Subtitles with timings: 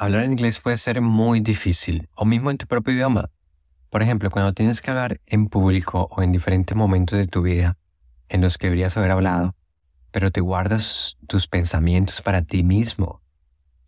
[0.00, 3.28] hablar en inglés puede ser muy difícil, o mismo en tu propio idioma.
[3.90, 7.76] Por ejemplo, cuando tienes que hablar en público o en diferentes momentos de tu vida
[8.30, 9.54] en los que deberías haber hablado,
[10.10, 13.20] pero te guardas tus pensamientos para ti mismo.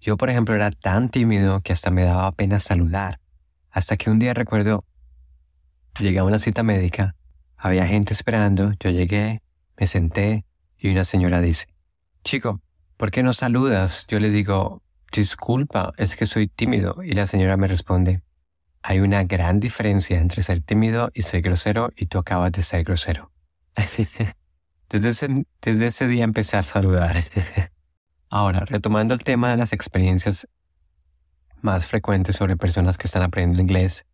[0.03, 3.19] Yo, por ejemplo, era tan tímido que hasta me daba pena saludar,
[3.71, 4.85] hasta que un día recuerdo,
[5.99, 7.17] llegué a una cita médica,
[7.57, 9.41] había gente esperando, yo llegué,
[9.79, 10.45] me senté
[10.77, 11.69] y una señora dice,
[12.23, 12.61] chico,
[12.99, 14.07] ¿por qué no saludas?
[14.09, 14.82] Yo le digo,
[15.13, 17.03] disculpa, es que soy tímido.
[17.03, 18.23] Y la señora me responde,
[18.83, 22.85] hay una gran diferencia entre ser tímido y ser grosero y tú acabas de ser
[22.85, 23.31] grosero.
[24.89, 27.17] desde, ese, desde ese día empecé a saludar.
[28.29, 30.49] Ahora, retomando el tema de las experiencias
[31.61, 34.07] más frecuentes sobre personas que están aprendiendo inglés,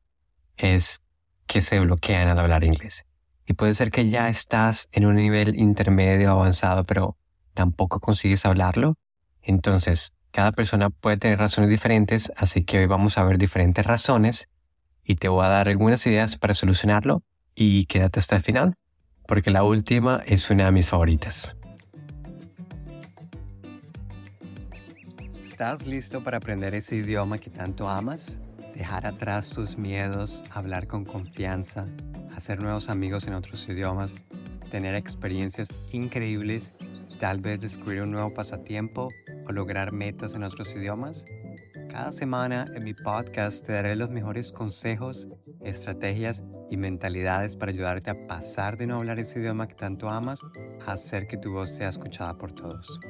[0.57, 1.01] es
[1.47, 3.07] que se bloquean al hablar inglés.
[3.47, 7.17] Y puede ser que ya estás en un nivel intermedio avanzado, pero
[7.55, 8.99] tampoco consigues hablarlo.
[9.41, 14.49] Entonces, cada persona puede tener razones diferentes, así que hoy vamos a ver diferentes razones
[15.05, 17.23] y te voy a dar algunas ideas para solucionarlo
[17.55, 18.75] y quédate hasta el final,
[19.27, 21.57] porque la última es una de mis favoritas.
[25.35, 28.41] ¿Estás listo para aprender ese idioma que tanto amas?
[28.77, 31.87] Dejar atrás tus miedos, hablar con confianza,
[32.37, 34.15] hacer nuevos amigos en otros idiomas,
[34.71, 36.73] tener experiencias increíbles,
[37.19, 39.09] tal vez descubrir un nuevo pasatiempo
[39.47, 41.25] o lograr metas en otros idiomas?
[41.91, 45.29] Cada semana en mi podcast te daré los mejores consejos,
[45.61, 50.41] estrategias y mentalidades para ayudarte a pasar de no hablar ese idioma que tanto amas
[50.87, 53.01] a hacer que tu voz sea escuchada por todos.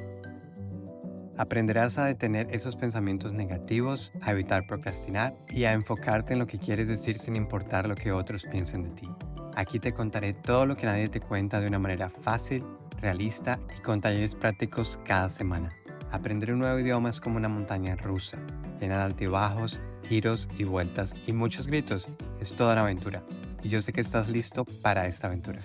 [1.37, 6.59] Aprenderás a detener esos pensamientos negativos, a evitar procrastinar y a enfocarte en lo que
[6.59, 9.07] quieres decir sin importar lo que otros piensen de ti.
[9.55, 12.63] Aquí te contaré todo lo que nadie te cuenta de una manera fácil,
[12.99, 15.69] realista y con talleres prácticos cada semana.
[16.11, 18.37] Aprender un nuevo idioma es como una montaña rusa,
[18.79, 22.07] llena de altibajos, giros y vueltas y muchos gritos.
[22.39, 23.21] Es toda una aventura.
[23.63, 25.59] Y yo sé que estás listo para esta aventura.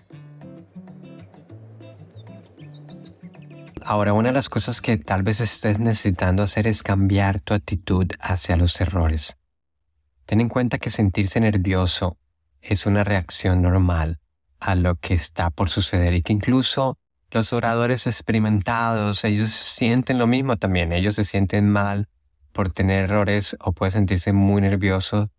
[3.87, 8.07] Ahora, una de las cosas que tal vez estés necesitando hacer es cambiar tu actitud
[8.19, 9.37] hacia los errores.
[10.25, 12.17] Ten en cuenta que sentirse nervioso
[12.63, 14.21] es una reacción normal
[14.59, 16.99] a lo que está por suceder y que incluso
[17.35, 22.09] los oradores experimentados, ellos sienten lo mismo también, ellos se sienten mal
[22.53, 25.31] por tener errores o puede sentirse muy nervioso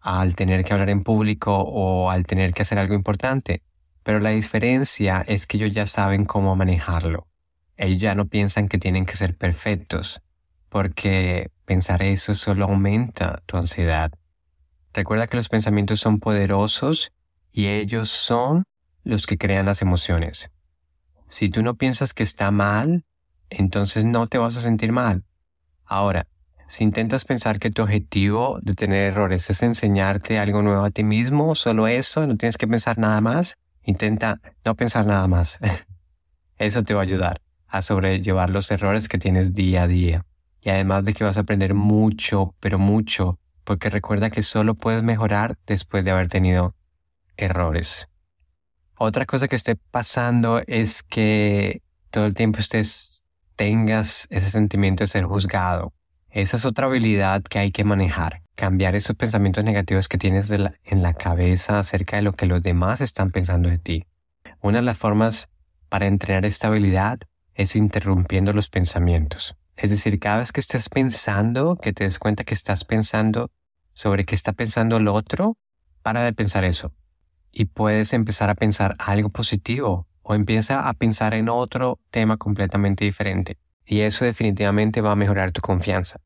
[0.00, 3.62] al tener que hablar en público o al tener que hacer algo importante.
[4.02, 7.28] Pero la diferencia es que ellos ya saben cómo manejarlo.
[7.76, 10.22] Ellos ya no piensan que tienen que ser perfectos,
[10.70, 14.10] porque pensar eso solo aumenta tu ansiedad.
[14.94, 17.12] Recuerda que los pensamientos son poderosos
[17.52, 18.64] y ellos son
[19.04, 20.50] los que crean las emociones.
[21.32, 23.06] Si tú no piensas que está mal,
[23.48, 25.24] entonces no te vas a sentir mal.
[25.86, 26.26] Ahora,
[26.68, 31.04] si intentas pensar que tu objetivo de tener errores es enseñarte algo nuevo a ti
[31.04, 35.58] mismo, solo eso, no tienes que pensar nada más, intenta no pensar nada más.
[36.58, 40.26] Eso te va a ayudar a sobrellevar los errores que tienes día a día.
[40.60, 45.02] Y además de que vas a aprender mucho, pero mucho, porque recuerda que solo puedes
[45.02, 46.74] mejorar después de haber tenido
[47.38, 48.11] errores.
[48.98, 53.24] Otra cosa que esté pasando es que todo el tiempo estés,
[53.56, 55.92] tengas ese sentimiento de ser juzgado.
[56.30, 58.42] Esa es otra habilidad que hay que manejar.
[58.54, 63.00] Cambiar esos pensamientos negativos que tienes en la cabeza acerca de lo que los demás
[63.00, 64.06] están pensando de ti.
[64.60, 65.48] Una de las formas
[65.88, 67.18] para entrenar esta habilidad
[67.54, 69.56] es interrumpiendo los pensamientos.
[69.76, 73.50] Es decir, cada vez que estés pensando, que te des cuenta que estás pensando
[73.94, 75.56] sobre qué está pensando el otro,
[76.02, 76.92] para de pensar eso
[77.52, 83.04] y puedes empezar a pensar algo positivo o empieza a pensar en otro tema completamente
[83.04, 83.58] diferente.
[83.84, 86.20] Y eso definitivamente va a mejorar tu confianza.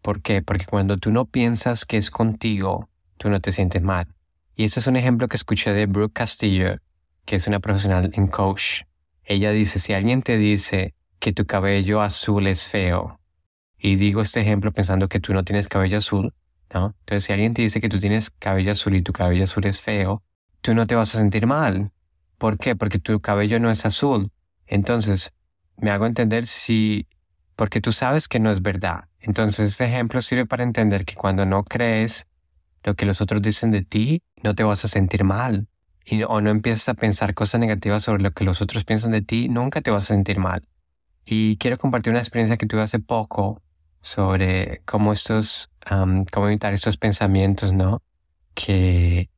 [0.00, 0.42] ¿Por qué?
[0.42, 4.14] Porque cuando tú no piensas que es contigo, tú no te sientes mal.
[4.54, 6.78] Y ese es un ejemplo que escuché de Brooke Castillo,
[7.24, 8.82] que es una profesional en coach.
[9.24, 13.18] Ella dice, si alguien te dice que tu cabello azul es feo,
[13.78, 16.34] y digo este ejemplo pensando que tú no tienes cabello azul,
[16.72, 16.94] ¿no?
[17.00, 19.80] Entonces, si alguien te dice que tú tienes cabello azul y tu cabello azul es
[19.80, 20.22] feo,
[20.68, 21.92] tú no te vas a sentir mal.
[22.36, 22.76] ¿Por qué?
[22.76, 24.30] Porque tu cabello no es azul.
[24.66, 25.32] Entonces,
[25.78, 27.06] me hago entender si,
[27.56, 29.04] porque tú sabes que no es verdad.
[29.18, 32.26] Entonces, ese ejemplo sirve para entender que cuando no crees
[32.84, 35.68] lo que los otros dicen de ti, no te vas a sentir mal.
[36.04, 39.22] Y, o no empiezas a pensar cosas negativas sobre lo que los otros piensan de
[39.22, 40.68] ti, nunca te vas a sentir mal.
[41.24, 43.62] Y quiero compartir una experiencia que tuve hace poco
[44.02, 45.70] sobre cómo estos,
[46.30, 48.02] cómo evitar estos pensamientos, ¿no?
[48.52, 49.30] Que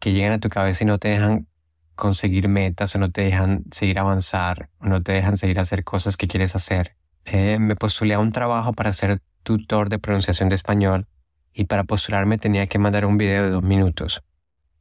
[0.00, 1.46] que llegan a tu cabeza y no te dejan
[1.94, 6.16] conseguir metas o no te dejan seguir avanzar o no te dejan seguir hacer cosas
[6.16, 6.96] que quieres hacer.
[7.26, 11.06] Eh, me postulé a un trabajo para ser tutor de pronunciación de español
[11.52, 14.22] y para postularme tenía que mandar un video de dos minutos,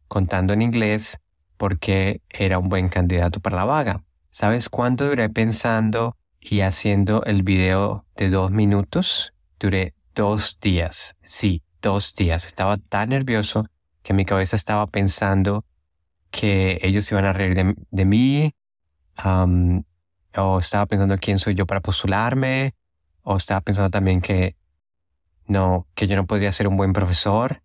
[0.07, 1.19] contando en inglés
[1.57, 4.03] porque era un buen candidato para la vaga.
[4.29, 9.33] ¿Sabes cuánto duré pensando y haciendo el video de dos minutos?
[9.59, 11.15] Duré dos días.
[11.23, 12.45] Sí, dos días.
[12.45, 13.65] Estaba tan nervioso
[14.03, 15.65] que mi cabeza estaba pensando
[16.31, 18.53] que ellos iban a reír de, mí,
[19.23, 22.75] o estaba pensando quién soy yo para postularme,
[23.23, 24.55] o estaba pensando también que
[25.47, 27.61] no, que yo no podría ser un buen profesor,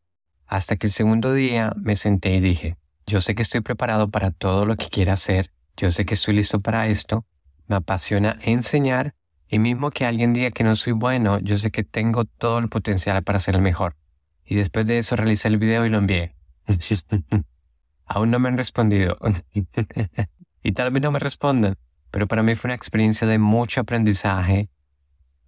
[0.47, 2.77] hasta que el segundo día me senté y dije,
[3.07, 6.35] yo sé que estoy preparado para todo lo que quiera hacer, yo sé que estoy
[6.35, 7.27] listo para esto,
[7.67, 9.15] me apasiona enseñar
[9.49, 12.69] y mismo que alguien diga que no soy bueno, yo sé que tengo todo el
[12.69, 13.97] potencial para ser el mejor.
[14.45, 16.35] Y después de eso realicé el video y lo envié.
[18.07, 19.19] Aún no me han respondido.
[20.63, 21.77] y tal vez no me respondan,
[22.11, 24.69] pero para mí fue una experiencia de mucho aprendizaje,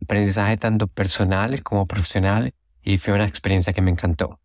[0.03, 4.41] aprendizaje tanto personal como profesional, y fue una experiencia que me encantó.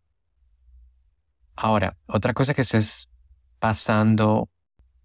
[1.56, 3.09] Ahora, otra cosa que estés
[3.59, 4.50] pasando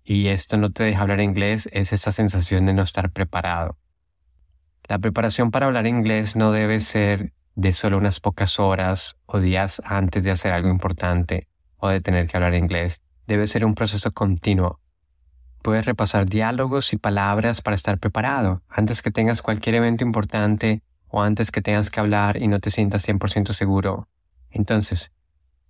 [0.03, 3.77] y esto no te deja hablar inglés es esa sensación de no estar preparado.
[4.89, 9.83] La preparación para hablar inglés no debe ser de solo unas pocas horas o días
[9.85, 11.49] antes de hacer algo importante
[11.79, 13.03] o de tener que hablar inglés.
[13.27, 14.79] Debe ser un proceso continuo.
[15.63, 21.23] Puedes repasar diálogos y palabras para estar preparado antes que tengas cualquier evento importante o
[21.23, 24.09] antes que tengas que hablar y no te sientas 100% seguro.
[24.51, 25.13] Entonces,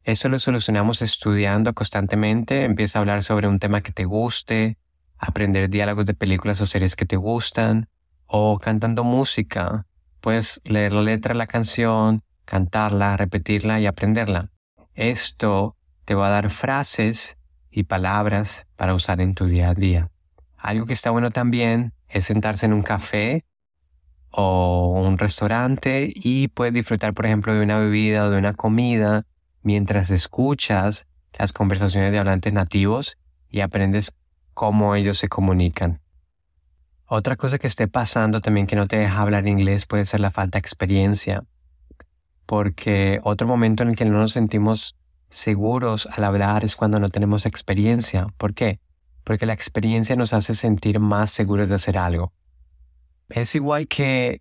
[0.03, 2.65] eso lo solucionamos estudiando constantemente.
[2.65, 4.77] Empieza a hablar sobre un tema que te guste,
[5.19, 7.89] aprender diálogos de películas o series que te gustan,
[8.27, 9.87] o cantando música.
[10.21, 14.51] Puedes leer la letra de la canción, cantarla, repetirla y aprenderla.
[14.95, 17.37] Esto te va a dar frases
[17.71, 20.11] y palabras para usar en tu día a día.
[20.57, 23.45] Algo que está bueno también es sentarse en un café
[24.31, 29.27] o un restaurante y puedes disfrutar, por ejemplo, de una bebida o de una comida
[29.63, 31.07] mientras escuchas
[31.39, 33.19] las conversaciones de hablantes nativos
[33.51, 34.15] y aprendes
[34.55, 36.01] cómo ellos se comunican.
[37.08, 40.32] Otra cosa que esté pasando también que no te deja hablar inglés puede ser la
[40.32, 41.44] falta de experiencia,
[42.47, 44.97] porque otro momento en el que no nos sentimos
[45.29, 48.26] seguros al hablar es cuando no tenemos experiencia.
[48.37, 48.81] ¿Por qué?
[49.23, 52.32] Porque la experiencia nos hace sentir más seguros de hacer algo.
[53.29, 54.41] Es igual que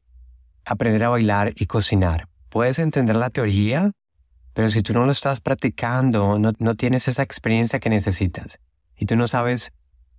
[0.66, 2.28] aprender a bailar y cocinar.
[2.50, 3.92] Puedes entender la teoría,
[4.56, 8.60] pero si tú no lo estás practicando, no, no tienes esa experiencia que necesitas.
[8.98, 9.72] Y tú no sabes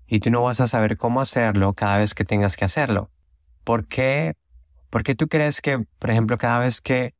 [0.06, 3.10] y tú no vas a saber cómo hacerlo cada vez que tengas que hacerlo.
[3.64, 4.34] ¿Por qué?
[4.90, 7.14] ¿Por tú crees que, por ejemplo, cada vez que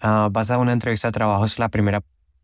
[0.00, 2.02] ah, vas a una entrevista de trabajo es la primera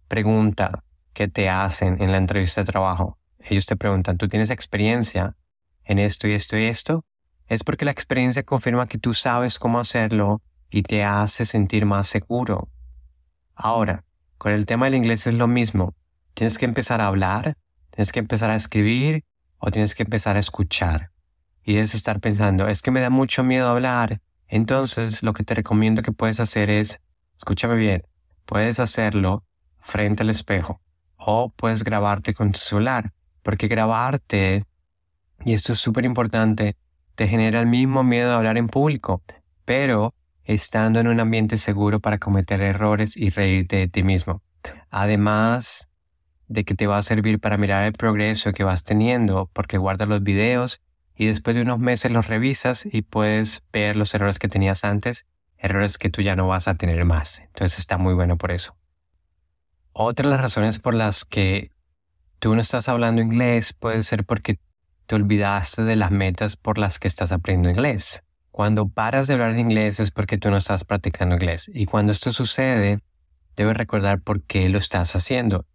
[0.08, 0.82] pregunta
[1.12, 3.18] que te hacen en la entrevista de trabajo?
[3.38, 5.36] Ellos te preguntan, ¿tú tienes experiencia
[5.84, 7.04] en esto y esto y esto?
[7.46, 12.08] Es porque la experiencia confirma que tú sabes cómo hacerlo y te hace sentir más
[12.08, 12.68] seguro.
[13.54, 14.04] Ahora,
[14.38, 15.94] con el tema del inglés es lo mismo.
[16.34, 17.56] Tienes que empezar a hablar,
[17.90, 19.24] tienes que empezar a escribir
[19.58, 21.10] o tienes que empezar a escuchar.
[21.64, 24.20] Y debes estar pensando, es que me da mucho miedo hablar.
[24.48, 27.00] Entonces, lo que te recomiendo que puedes hacer es,
[27.36, 28.06] escúchame bien,
[28.44, 29.44] puedes hacerlo
[29.78, 30.80] frente al espejo
[31.16, 33.12] o puedes grabarte con tu celular,
[33.42, 34.64] porque grabarte,
[35.44, 36.76] y esto es súper importante,
[37.16, 39.22] te genera el mismo miedo a hablar en público,
[39.64, 40.14] pero
[40.44, 44.42] estando en un ambiente seguro para cometer errores y reírte de ti mismo.
[44.90, 45.88] Además,
[46.48, 50.08] de que te va a servir para mirar el progreso que vas teniendo porque guardas
[50.08, 50.80] los videos
[51.14, 55.26] y después de unos meses los revisas y puedes ver los errores que tenías antes,
[55.56, 57.40] errores que tú ya no vas a tener más.
[57.40, 58.76] Entonces está muy bueno por eso.
[59.92, 61.70] Otra de las razones por las que
[62.38, 64.60] tú no estás hablando inglés puede ser porque
[65.06, 68.22] te olvidaste de las metas por las que estás aprendiendo inglés.
[68.50, 71.70] Cuando paras de hablar inglés es porque tú no estás practicando inglés.
[71.72, 73.00] Y cuando esto sucede,
[73.56, 75.66] debes recordar por qué lo estás haciendo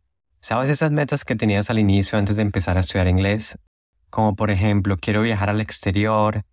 [0.43, 3.59] ¿Sabes esas metas que tenías al inicio antes de empezar a estudiar inglés?
[4.09, 6.45] Como por ejemplo, quiero viajar al exterior,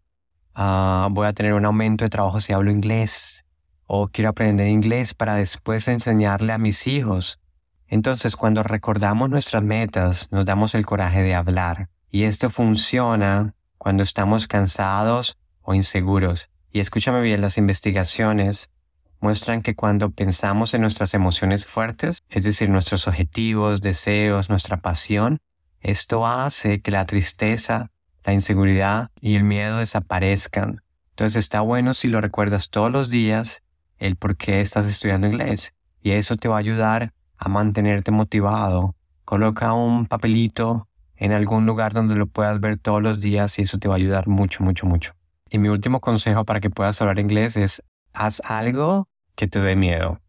[0.54, 3.46] ah, voy a tener un aumento de trabajo si hablo inglés,
[3.86, 7.40] o quiero aprender inglés para después enseñarle a mis hijos.
[7.86, 11.88] Entonces, cuando recordamos nuestras metas, nos damos el coraje de hablar.
[12.10, 16.50] Y esto funciona cuando estamos cansados o inseguros.
[16.70, 18.70] Y escúchame bien, las investigaciones
[19.20, 25.38] muestran que cuando pensamos en nuestras emociones fuertes, es decir, nuestros objetivos, deseos, nuestra pasión,
[25.80, 27.90] esto hace que la tristeza,
[28.24, 30.82] la inseguridad y el miedo desaparezcan.
[31.10, 33.62] Entonces está bueno si lo recuerdas todos los días
[33.98, 38.94] el por qué estás estudiando inglés y eso te va a ayudar a mantenerte motivado.
[39.24, 43.78] Coloca un papelito en algún lugar donde lo puedas ver todos los días y eso
[43.78, 45.14] te va a ayudar mucho, mucho, mucho.
[45.50, 47.82] Y mi último consejo para que puedas hablar inglés es
[48.18, 50.20] haz algo que te dé miedo.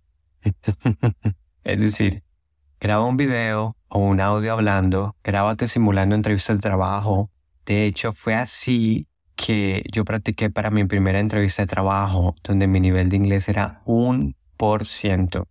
[1.64, 2.24] es decir,
[2.80, 7.32] graba un video o un audio hablando, grábate simulando entrevistas de trabajo.
[7.66, 12.80] De hecho, fue así que yo practiqué para mi primera entrevista de trabajo, donde mi
[12.80, 15.48] nivel de inglés era un por ciento.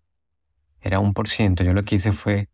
[0.81, 1.65] Era un por ciento.
[1.65, 2.49] Yo lo que hice fue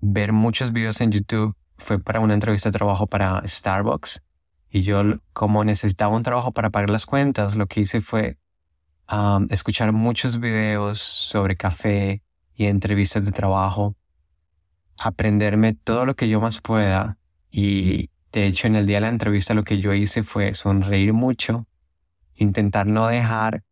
[0.00, 1.54] ver muchos videos en YouTube.
[1.78, 4.22] Fue para una entrevista de trabajo para Starbucks.
[4.74, 5.02] Y yo,
[5.34, 8.38] como necesitaba un trabajo para pagar las cuentas, lo que hice fue
[9.50, 12.22] escuchar muchos videos sobre café
[12.54, 13.94] y entrevistas de trabajo,
[14.98, 17.18] aprenderme todo lo que yo más pueda
[17.50, 21.12] y de hecho en el día de la entrevista lo que yo hice fue sonreír
[21.12, 21.66] mucho,
[22.34, 23.64] intentar no dejar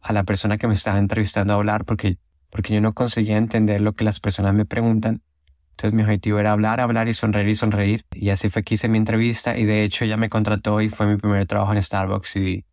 [0.00, 2.18] a la persona que me estaba entrevistando hablar porque,
[2.50, 5.22] porque yo no conseguía entender lo que las personas me preguntan.
[5.76, 8.06] Entonces mi objetivo era hablar, hablar y sonreír y sonreír.
[8.14, 11.06] Y así fue que hice mi entrevista y de hecho ella me contrató y fue
[11.06, 12.64] mi primer trabajo en Starbucks y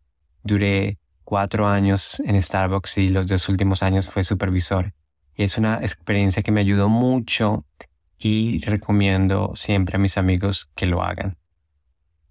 [0.42, 4.94] duré cuatro años en Starbucks y los dos últimos años fue supervisor.
[5.36, 7.66] Y es una experiencia que me ayudó mucho
[8.18, 11.36] y recomiendo siempre a mis amigos que lo hagan.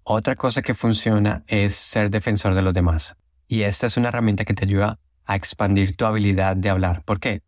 [0.02, 3.16] Otra cosa que funciona es ser defensor de los demás.
[3.46, 7.04] Y esta es una herramienta que te ayuda a expandir tu habilidad de hablar.
[7.04, 7.42] ¿Por qué?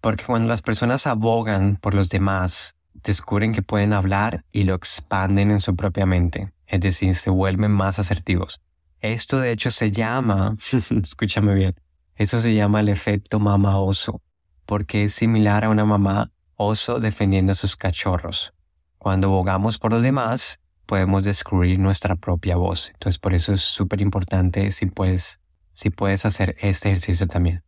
[0.00, 5.50] Porque cuando las personas abogan por los demás, descubren que pueden hablar y lo expanden
[5.50, 6.52] en su propia mente.
[6.66, 8.60] Es decir, se vuelven más asertivos.
[9.00, 10.56] Esto de hecho se llama,
[11.02, 11.74] escúchame bien,
[12.16, 14.22] eso se llama el efecto mama oso,
[14.66, 18.52] porque es similar a una mamá oso defendiendo a sus cachorros.
[18.98, 22.90] Cuando abogamos por los demás, podemos descubrir nuestra propia voz.
[22.94, 25.38] Entonces por eso es súper importante si puedes,
[25.72, 27.62] si puedes hacer este ejercicio también.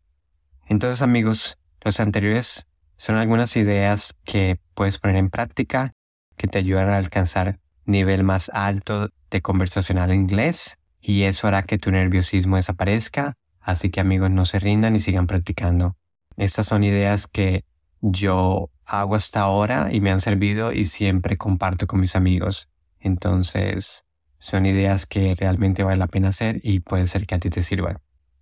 [0.67, 5.93] Entonces amigos, los anteriores son algunas ideas que puedes poner en práctica
[6.37, 11.77] que te ayudan a alcanzar nivel más alto de conversacional inglés y eso hará que
[11.77, 13.37] tu nerviosismo desaparezca.
[13.59, 15.97] Así que amigos, no se rindan y sigan practicando.
[16.37, 17.65] Estas son ideas que
[18.01, 22.69] yo hago hasta ahora y me han servido y siempre comparto con mis amigos.
[22.99, 24.05] Entonces,
[24.39, 27.63] son ideas que realmente vale la pena hacer y puede ser que a ti te
[27.63, 27.99] sirvan.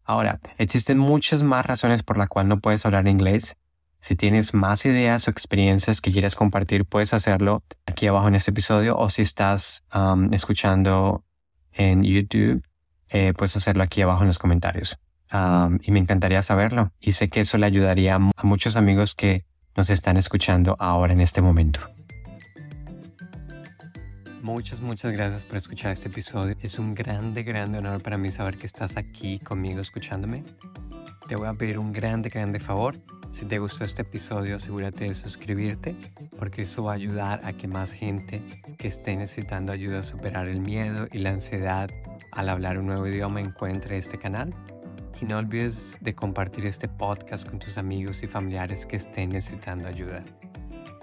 [0.10, 3.58] Ahora, existen muchas más razones por las cuales no puedes hablar inglés.
[4.00, 8.50] Si tienes más ideas o experiencias que quieres compartir, puedes hacerlo aquí abajo en este
[8.50, 11.24] episodio o si estás um, escuchando
[11.74, 12.64] en YouTube,
[13.10, 14.98] eh, puedes hacerlo aquí abajo en los comentarios.
[15.84, 16.92] y me encantaría saberlo.
[17.00, 21.22] Y sé que eso le ayudaría a muchos amigos que nos están escuchando ahora en
[21.22, 21.82] este momento.
[24.50, 26.56] Muchas, muchas gracias por escuchar este episodio.
[26.60, 30.44] Es un grande, grande honor para mí saber que estás aquí conmigo escuchándome.
[31.28, 32.96] Te voy a pedir un grande, grande favor.
[33.32, 35.96] Si te gustó este episodio, asegúrate de suscribirte
[36.38, 38.42] porque eso va a ayudar a que más gente
[38.80, 41.88] que esté necesitando ayuda a superar el miedo y la ansiedad
[42.32, 44.54] al hablar un nuevo idioma encuentre este canal.
[45.22, 49.88] Y no olvides de compartir este podcast con tus amigos y familiares que estén necesitando
[49.88, 50.24] ayuda.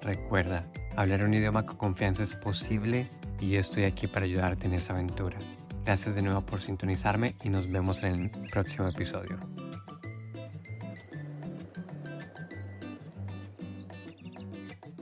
[0.03, 3.09] Recuerda, hablar un idioma con confianza es posible
[3.40, 5.37] y yo estoy aquí para ayudarte en esa aventura.
[5.85, 9.38] Gracias de nuevo por sintonizarme y nos vemos en el próximo episodio.